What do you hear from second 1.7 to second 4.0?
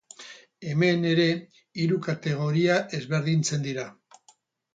hiru kategoria ezberdintzen dira.